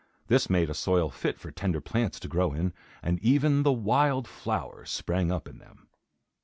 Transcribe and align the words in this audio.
This 0.29 0.49
made 0.49 0.67
a 0.67 0.73
soil 0.73 1.11
fit 1.11 1.39
for 1.39 1.51
tender 1.51 1.79
plants 1.79 2.19
to 2.21 2.27
grow 2.27 2.53
in, 2.53 2.73
and 3.03 3.19
even 3.19 3.61
the 3.61 3.71
wild 3.71 4.27
flowers 4.27 4.89
sprang 4.89 5.31
up 5.31 5.47
in 5.47 5.59
them. 5.59 5.89